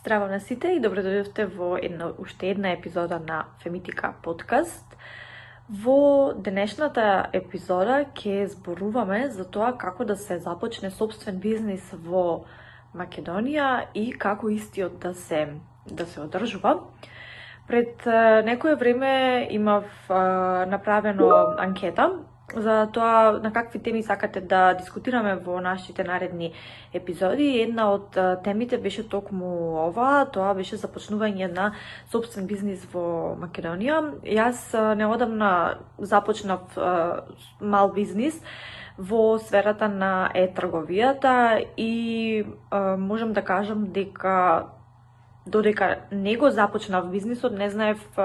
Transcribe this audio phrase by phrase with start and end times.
[0.00, 4.94] Здраво на сите и добро дојдовте во една, уште една епизода на Фемитика подкаст.
[5.68, 12.46] Во денешната епизода ќе зборуваме за тоа како да се започне собствен бизнис во
[12.96, 15.42] Македонија и како истиот да се
[15.84, 16.78] да се одржува.
[17.68, 18.06] Пред
[18.48, 19.84] некое време имав
[20.72, 21.28] направено
[21.58, 22.08] анкета
[22.56, 26.52] за тоа на какви теми сакате да дискутираме во нашите наредни
[26.94, 27.60] епизоди.
[27.62, 31.72] Една од темите беше токму ова, тоа беше започнување на
[32.10, 34.02] собствен бизнис во Македонија.
[34.24, 36.76] Јас неодамна започнав
[37.60, 38.40] мал бизнис
[38.98, 42.44] во сферата на е-трговијата и
[42.98, 44.66] можам да кажам дека
[45.46, 48.18] додека не го започнав бизнисот, не знаев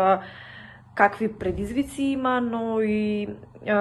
[0.95, 3.73] какви предизвици има, но и е,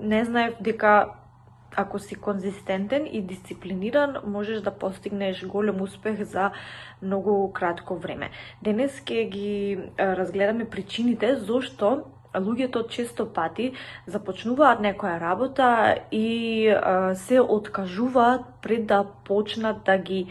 [0.00, 1.08] не знаев дека
[1.76, 6.50] ако си конзистентен и дисциплиниран, можеш да постигнеш голем успех за
[7.02, 8.30] многу кратко време.
[8.62, 12.02] Денес ќе ги разгледаме причините зошто
[12.34, 13.72] луѓето често пати
[14.06, 16.72] започнуваат некоја работа и
[17.14, 20.26] се откажуваат пред да почнат да ги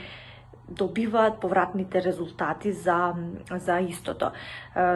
[0.70, 3.14] добиваат повратните резултати за,
[3.52, 4.32] за истото.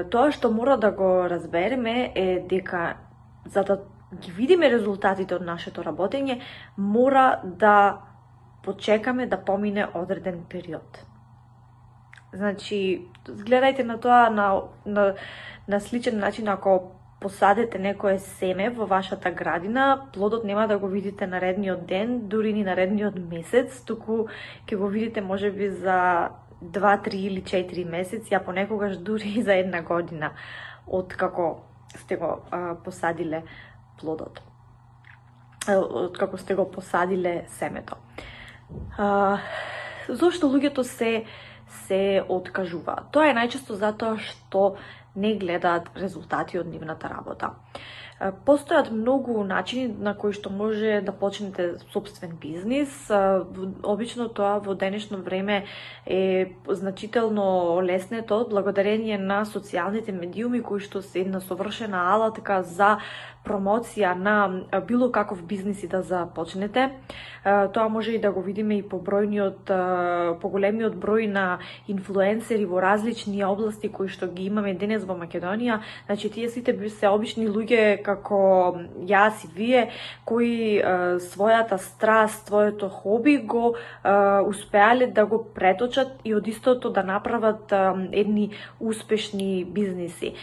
[0.10, 2.98] Тоа што мора да го разбереме е дека
[3.46, 3.80] за да
[4.16, 6.40] ги видиме резултатите од нашето работење,
[6.78, 8.02] мора да
[8.64, 11.06] почекаме да помине одреден период.
[12.34, 15.14] Значи, гледајте на тоа на, на,
[15.68, 21.28] на сличен начин ако посадете некое семе во вашата градина, плодот нема да го видите
[21.28, 24.28] наредниот ден, дури ни наредниот месец, туку
[24.68, 26.30] ќе го видите можеби за
[26.62, 30.32] 2, 3 или 4 месеци, а понекогаш дури и за една година
[30.88, 31.64] од како
[31.96, 33.44] сте го а, посадиле
[34.00, 34.42] плодот.
[35.68, 37.98] Од како сте го посадиле семето.
[38.98, 39.38] А,
[40.08, 41.26] зошто луѓето се
[41.70, 43.12] се откажуваат?
[43.14, 44.80] Тоа е најчесто затоа што
[45.16, 47.52] не гледаат резултати од нивната работа.
[48.20, 52.92] Постојат многу начини на кои што може да почнете собствен бизнис.
[53.84, 55.64] Обично тоа во денешно време
[56.06, 62.98] е значително леснето благодарение на социјалните медиуми кои што се една совршена алатка за
[63.46, 66.92] промоција на било каков бизнис и да започнете.
[67.74, 69.72] Тоа може и да го видиме и по бројниот,
[70.42, 75.80] по големиот број на инфлуенсери во различни области кои што ги имаме денес во Македонија.
[76.06, 78.40] Значи, тие сите се обични луѓе како
[79.06, 79.84] јас и вие,
[80.26, 80.82] кои
[81.30, 83.76] својата страст, своето хоби го
[84.48, 87.74] успеале да го преточат и од истото да направат
[88.12, 88.50] едни
[88.80, 90.34] успешни бизниси.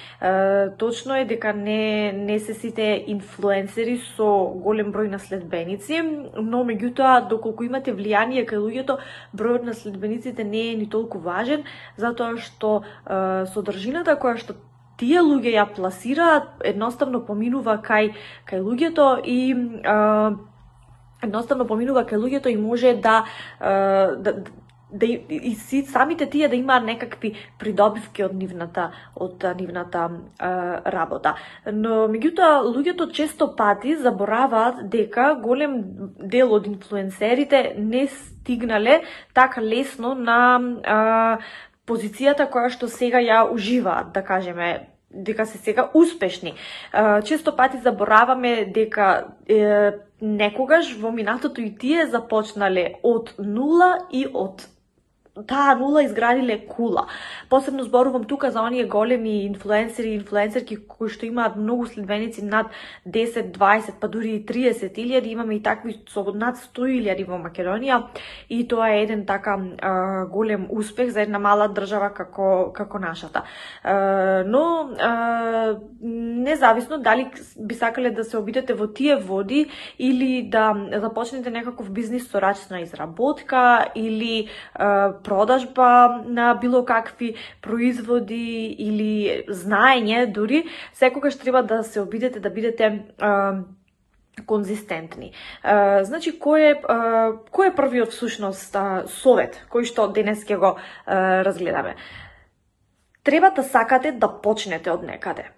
[0.78, 4.28] Точно е дека не, не се сите инфлуенсери со
[4.62, 6.00] голем број на следбеници,
[6.37, 8.98] но меѓутоа доколку имате влијание кај луѓето,
[9.37, 11.65] бројот на следбениците не е ни толку важен,
[11.97, 14.56] затоа што е, содржината која што
[14.97, 18.12] тие луѓе ја пласираат, едноставно поминува кај
[18.49, 19.41] кај луѓето и
[19.84, 20.37] а,
[21.23, 23.25] едноставно поминува кај луѓето и може да,
[23.61, 24.43] а, да
[24.93, 30.51] да и си, самите тие да имаат некакви придобивки од нивната од нивната е,
[30.95, 31.34] работа.
[31.67, 35.83] Но меѓутоа луѓето често пати забораваат дека голем
[36.23, 39.03] дел од инфлуенсерите не стигнале
[39.34, 40.39] така лесно на
[40.87, 41.43] е,
[41.86, 46.54] позицијата која што сега ја уживаат, да кажеме, дека се сега успешни.
[47.24, 54.66] Често пати забораваме дека е, некогаш во минатото и тие започнале од нула и од
[55.47, 57.06] таа нула изградиле кула.
[57.50, 62.66] Посебно зборувам тука за оние големи инфлуенсери и инфлуенсерки кои што имаат многу следбеници над
[63.06, 65.26] 10, 20, па дури и 30 илјади.
[65.26, 68.02] Имаме и такви со над 100 илјади во Македонија
[68.48, 73.44] и тоа е еден така а, голем успех за една мала држава како како нашата.
[73.82, 79.66] А, но а, независно дали би сакале да се обидете во тие води
[79.98, 88.71] или да започнете некаков бизнис со рачна изработка или а, продажба на било какви производи
[88.78, 93.59] или знаење дури, секогаш треба да се обидете да бидете а,
[94.47, 95.33] конзистентни.
[95.63, 96.99] А, значи, кој е, а,
[97.51, 101.97] кој е првиот всушност а, совет кој што денес ќе го а, разгледаме?
[103.27, 105.51] Треба да сакате да почнете од некаде.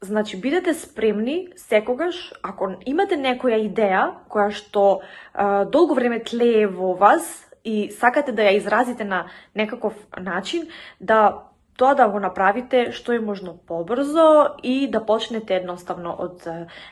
[0.00, 5.00] Значи, бидете спремни секогаш, ако имате некоја идеја која што
[5.34, 10.68] а, долго време тлее во вас, и сакате да ја изразите на некаков начин,
[11.00, 16.42] да тоа да го направите што е можно побрзо и да почнете едноставно од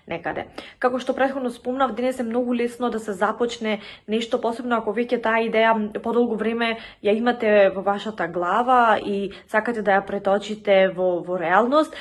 [0.06, 0.46] некаде.
[0.78, 5.18] Како што претходно спомнав, денес е многу лесно да се започне нешто, посебно ако веќе
[5.22, 11.18] таа идеја подолго време ја имате во вашата глава и сакате да ја преточите во,
[11.26, 11.94] во реалност.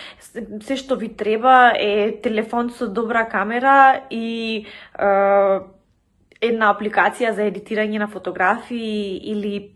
[0.61, 5.74] Се што ви треба е телефон со добра камера и е,
[6.47, 9.71] една апликација за едитирање на фотографии или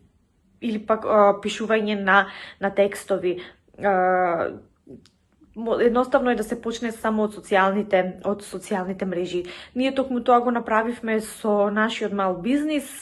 [0.62, 2.28] или пак а, пишување на
[2.60, 3.40] на текстови.
[3.84, 4.50] А,
[5.82, 9.44] едноставно е да се почне само од социјалните од социјалните мрежи.
[9.76, 13.02] Ние токму тоа го направивме со нашиот мал бизнис,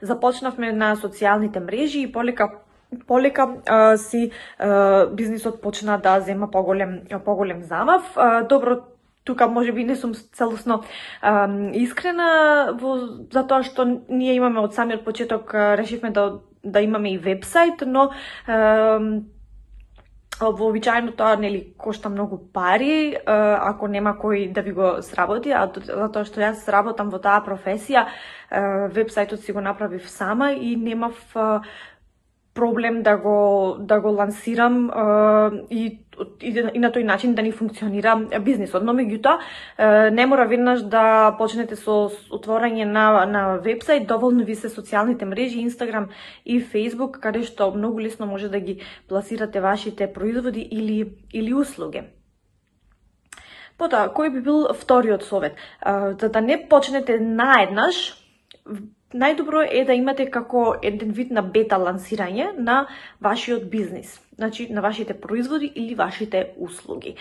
[0.00, 2.50] започнавме на социјалните мрежи и полека
[3.06, 8.12] полека а, си а, бизнисот почна да зема поголем поголем замав.
[8.16, 8.95] А, добро
[9.26, 10.82] тука може би не сум целосно
[11.20, 12.96] а, искрена во
[13.34, 18.10] затоа што ние имаме од самиот почеток решивме да да имаме и вебсайт, но
[18.46, 18.98] а,
[20.40, 26.24] вообичаено тоа нели кошта многу пари, ако нема кој да ви го сработи, а затоа
[26.28, 28.06] што јас работам во таа професија,
[28.92, 31.16] вебсајтот си го направив сама и немав
[32.56, 34.90] проблем да го да го лансирам
[35.70, 36.00] и
[36.40, 38.82] и, и на тој начин да ни функционира бизнисот.
[38.82, 44.72] Но меѓутоа не мора веднаш да почнете со отворање на на вебсайт, доволно ви се
[44.72, 46.08] социјалните мрежи Инстаграм
[46.44, 52.02] и Фейсбук каде што многу лесно може да ги пласирате вашите производи или или услуги.
[53.76, 55.56] Потоа, кој би бил вториот совет?
[55.84, 58.16] За да не почнете наеднаш,
[59.16, 62.86] најдобро е да имате како еден вид на бета лансирање на
[63.24, 67.16] вашиот бизнис, значи на вашите производи или вашите услуги.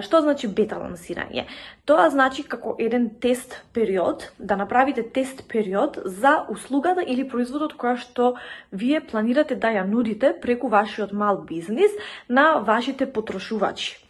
[0.00, 1.46] Што значи бета лансирање?
[1.84, 7.96] Тоа значи како еден тест период, да направите тест период за услугата или производот која
[8.00, 8.34] што
[8.72, 11.92] вие планирате да ја нудите преку вашиот мал бизнис
[12.28, 14.03] на вашите потрошувачи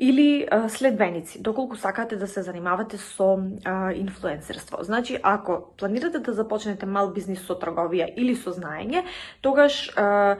[0.00, 4.78] или а, следбеници, доколку сакате да се занимавате со а, инфлуенсерство.
[4.80, 9.04] Значи, ако планирате да започнете мал бизнис со трговија или со знаење,
[9.44, 10.38] тогаш а,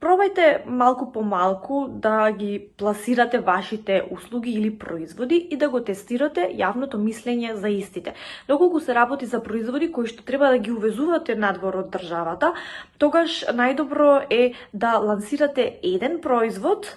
[0.00, 6.46] пробајте малку по малку да ги пласирате вашите услуги или производи и да го тестирате
[6.54, 8.14] јавното мислење за истите.
[8.48, 12.54] Доколку се работи за производи кои што треба да ги увезувате надвор од државата,
[12.98, 16.94] тогаш најдобро е да лансирате еден производ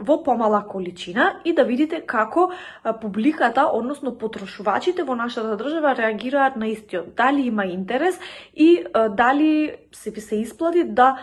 [0.00, 2.50] во помала количина и да видите како
[3.00, 7.14] публиката, односно потрошувачите во нашата држава реагираат на истиот.
[7.16, 8.18] Дали има интерес
[8.54, 8.84] и
[9.16, 11.16] дали се ви се исплати да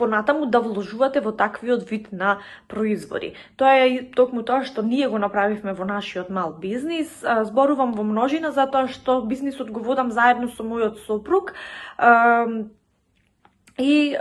[0.00, 2.38] понатаму да вложувате во таквиот вид на
[2.68, 3.34] производи.
[3.56, 7.10] Тоа е токму тоа што ние го направивме во нашиот мал бизнис.
[7.20, 11.52] Зборувам во множина затоа што бизнисот го водам заедно со мојот сопруг.
[13.76, 14.16] И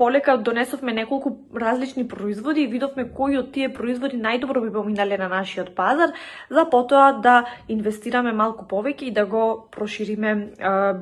[0.00, 5.28] полека донесовме неколку различни производи и видовме кои од тие производи најдобро би поминале на
[5.28, 6.14] нашиот пазар,
[6.48, 7.34] за потоа да
[7.68, 10.32] инвестираме малку повеќе и да го прошириме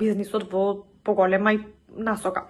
[0.01, 0.65] бизнисот во
[1.07, 1.61] поголема и
[1.99, 2.45] насока.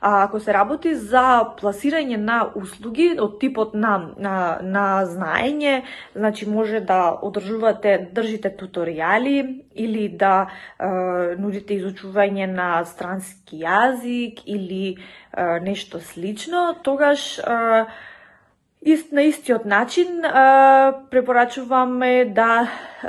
[0.00, 5.82] А, ако се работи за пласирање на услуги од типот на, на, на знаење,
[6.14, 10.86] значи може да одржувате, држите туторијали или да е,
[11.38, 14.96] нудите изучување на странски јазик или е,
[15.60, 17.86] нешто слично, тогаш е,
[18.82, 20.30] Ист, на истиот начин е,
[21.10, 23.08] препорачуваме да е,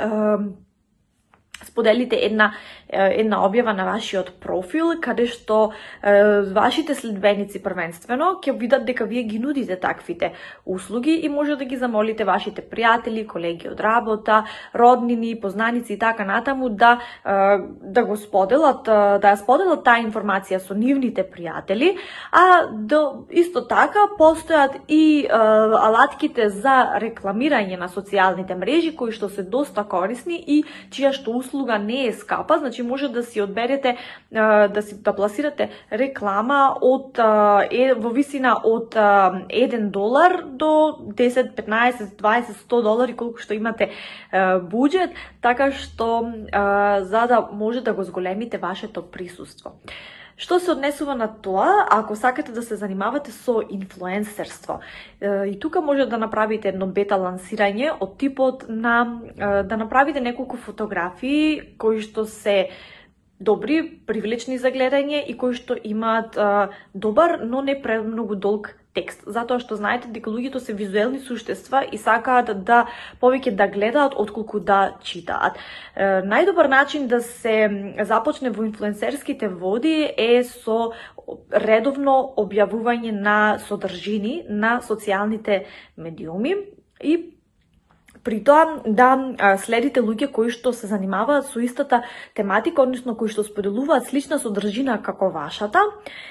[1.64, 2.54] споделите една
[2.92, 5.72] една објава на вашиот профил каде што
[6.02, 10.32] е, вашите следбеници првенствено ќе видат дека вие ги нудите таквите
[10.66, 16.24] услуги и може да ги замолите вашите пријатели, колеги од работа, роднини, познаници и така
[16.24, 21.96] натаму да е, да го споделат, да ја споделат таа информација со нивните пријатели,
[22.32, 29.28] а до, исто така постојат и е, алатките за рекламирање на социјалните мрежи кои што
[29.28, 33.40] се доста корисни и чија што услуга не е скапа, значи Значи може да си
[33.40, 33.96] одберете
[34.32, 42.16] да си да пласирате реклама од е, во висина од 1 долар до 10, 15,
[42.16, 43.90] 20, 100 долари колку што имате
[44.32, 46.32] буџет, така што
[47.04, 49.76] за да може да го зголемите вашето присуство.
[50.36, 54.80] Што се однесува на тоа, ако сакате да се занимавате со инфлуенсерство?
[55.22, 61.76] И тука може да направите едно бета лансирање од типот на да направите неколку фотографии
[61.78, 62.70] кои што се
[63.40, 66.36] добри, привлечни за гледање и кои што имаат
[66.94, 71.98] добар, но не премногу долг текст, затоа што знаете дека луѓето се визуелни суштества и
[71.98, 72.86] сакаат да
[73.22, 75.58] повеќе да гледаат отколку да читаат.
[75.94, 80.92] Е, најдобар начин да се започне во инфлуенсерските води е со
[81.52, 85.64] редовно објавување на содржини на социјалните
[85.96, 86.56] медиуми
[87.00, 87.39] и
[88.24, 92.02] при тоа да следите луѓе кои што се занимаваат со истата
[92.36, 95.82] тематика, односно кои што споделуваат слична содржина како вашата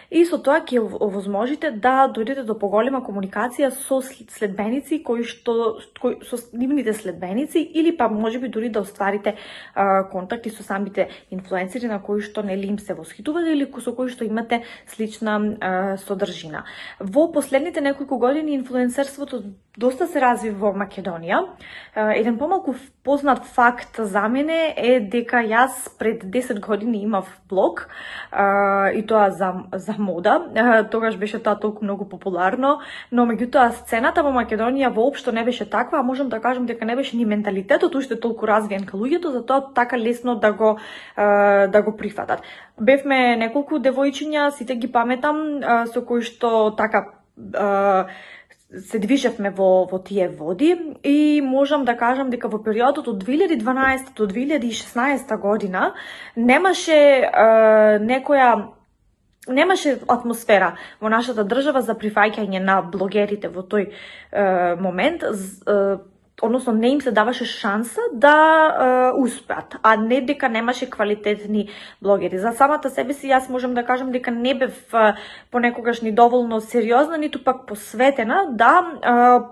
[0.10, 6.20] и со тоа ќе овозможите да дојдете до поголема комуникација со следбеници кои што кои,
[6.26, 9.36] со нивните следбеници или па можеби дури да остварите
[9.74, 14.10] а, контакти со самите инфлуенсери на кои што нели им се восхитувате или со кои
[14.10, 16.66] што имате слична а, содржина.
[17.00, 19.44] Во последните неколку години инфлуенсерството
[19.78, 21.44] доста се разви во Македонија
[21.96, 22.74] Еден помалку
[23.04, 27.90] познат факт за мене е дека јас пред 10 години имав блог
[28.96, 30.86] и тоа за, за мода.
[30.92, 32.80] Тогаш беше тоа толку многу популарно,
[33.12, 36.96] но меѓутоа сцената во Македонија воопшто не беше таква, а можам да кажам дека не
[36.96, 40.78] беше ни менталитетот уште толку развиен кај луѓето, затоа така лесно да го
[41.16, 42.42] да го прифатат.
[42.80, 45.62] Бевме неколку девојчиња, сите ги паметам,
[45.94, 47.18] со кои што така
[48.70, 54.14] се движевме во, во тие води и можам да кажам дека во периодот од 2012
[54.16, 55.94] до 2016 година
[56.36, 57.30] немаше е,
[58.00, 58.70] некоја
[59.48, 65.24] немаше атмосфера во нашата држава за прифаќање на блогерите во тој е, момент.
[65.24, 65.98] Е,
[66.42, 68.36] односно не им се даваше шанса да
[69.16, 71.70] е, успеат, а не дека немаше квалитетни
[72.02, 72.38] блогери.
[72.38, 75.14] За самата себе си јас можам да кажам дека не бев е,
[75.52, 78.86] понекогаш ни доволно сериозна, ниту пак посветена, да,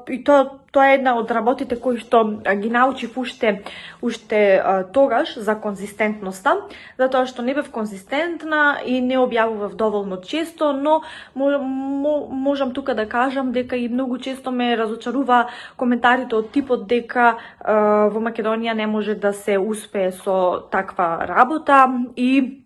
[0.09, 2.21] е, и тоа тоа е една од работите кои што
[2.61, 3.63] ги научив уште
[4.05, 4.61] уште
[4.93, 6.53] тогаш за конзистентноста,
[7.01, 11.01] затоа што не бев конзистентна и не објавував доволно често, но
[11.33, 18.21] можам тука да кажам дека и многу често ме разочарува коментарите од типот дека во
[18.21, 22.61] Македонија не може да се успее со таква работа и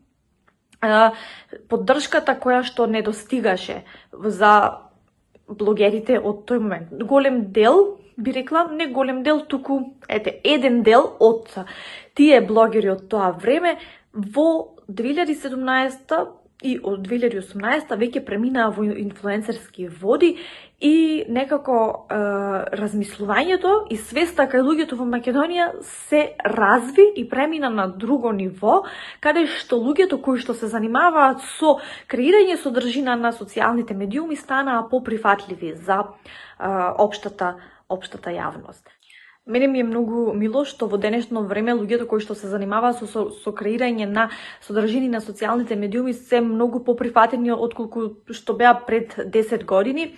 [1.72, 4.54] поддршката која што недостигаше за
[5.48, 6.94] блогерите од тој момент.
[7.08, 11.54] Голем дел, би рекла, не голем дел, туку, ете, еден дел од
[12.16, 13.78] тие блогери од тоа време
[14.14, 20.36] во 2017 и од 2018 веќе преминаа во инфлуенсерски води
[20.82, 22.20] и некако е,
[22.78, 25.68] размислувањето и свеста кај луѓето во Македонија
[26.10, 28.84] се разви и премина на друго ниво,
[29.22, 35.74] каде што луѓето кои што се занимаваат со креирање содржина на социјалните медиуми станаа поприфатливи
[35.76, 36.06] за е,
[36.98, 37.56] општата
[37.92, 38.88] општата јавност.
[39.46, 43.08] Мене ми е многу мило што во денешно време луѓето кои што се занимаваат со,
[43.10, 44.28] со, со креирање на
[44.62, 50.14] содржини на социјалните медиуми се многу поприфатени отколку што беа пред 10 години,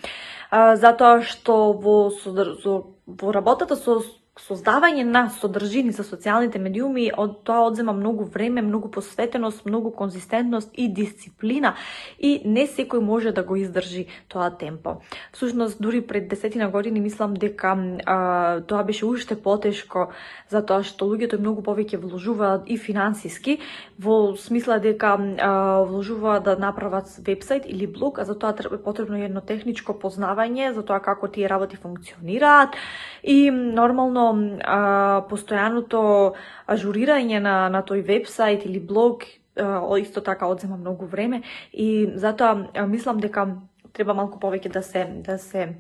[0.52, 2.76] а, затоа што во, со,
[3.08, 4.02] во работата со
[4.34, 10.72] создавање на содржини за социјалните медиуми, од тоа одзема многу време, многу посветеност, многу конзистентност
[10.74, 11.76] и дисциплина
[12.18, 15.02] и не секој може да го издржи тоа темпо.
[15.32, 20.10] Всушност, дури пред десетина години мислам дека а, тоа беше уште потешко
[20.50, 23.60] затоа што луѓето многу повеќе вложуваат и финансиски
[24.00, 29.22] во смисла дека а, вложуваат да направат вебсайт или блог, а за тоа е потребно
[29.22, 32.74] едно техничко познавање за тоа како тие работи функционираат
[33.22, 36.34] и нормално а, постојаното
[36.68, 39.26] ажурирање на, на тој вебсайт или блог
[39.56, 43.48] а, исто така одзема многу време и затоа а, мислам дека
[43.94, 45.76] треба малку повеќе да се да се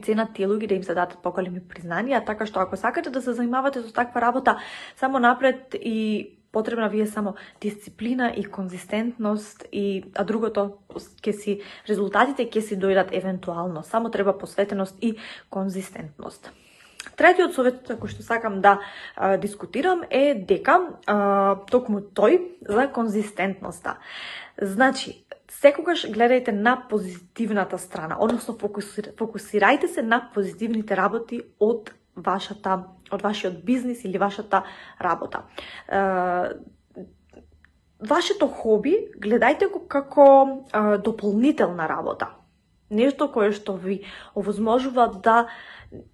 [0.00, 3.34] ценат тие луѓе да им се дадат поголеми признанија, така што ако сакате да се
[3.36, 4.56] занимавате со таква работа,
[4.96, 11.60] само напред и потребна ви е само дисциплина и конзистентност и а другото ќе си
[11.88, 13.82] резултатите ќе си дојдат евентуално.
[13.82, 15.16] Само треба посветеност и
[15.50, 16.52] конзистентност.
[17.16, 18.78] Третиот совет кој што сакам да
[19.16, 23.98] а, дискутирам е дека а, токму тој за конзистентноста.
[24.56, 32.84] Значи, секогаш гледајте на позитивната страна, односно фокусир, фокусирајте се на позитивните работи од вашата
[33.12, 34.62] од вашиот бизнис или вашата
[35.00, 35.44] работа.
[35.88, 36.52] А,
[38.00, 40.28] вашето хоби гледајте го како
[40.72, 42.30] а, дополнителна работа.
[42.92, 44.02] Нешто кое што ви
[44.36, 45.48] овозможува да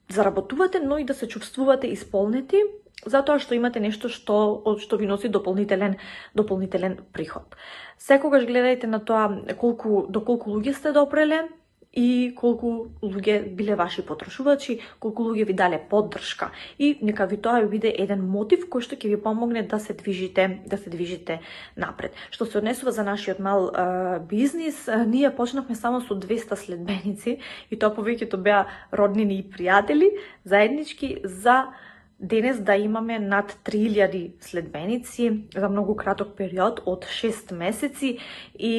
[0.08, 2.62] заработувате, но и да се чувствувате исполнети,
[3.06, 5.98] затоа што имате нешто што од што ви носи дополнителен
[6.38, 7.58] дополнителен приход.
[7.98, 11.48] Секогаш гледајте на тоа колку до колку луѓе сте допреле
[11.98, 17.64] и колку луѓе биле ваши потрошувачи, колку луѓе ви дале поддршка и нека ви тоа
[17.66, 21.40] биде еден мотив кој што ќе ви помогне да се движите, да се движите
[21.76, 22.14] напред.
[22.30, 27.38] Што се однесува за нашиот мал е, бизнис, а, ние почнавме само со 200 следбеници
[27.70, 30.14] и тоа повеќето беа роднини и пријатели
[30.44, 31.66] заеднички за
[32.20, 38.18] денес да имаме над 3000 следбеници за многу краток период од 6 месеци
[38.58, 38.74] и